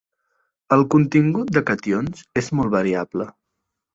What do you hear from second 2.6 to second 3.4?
molt variable.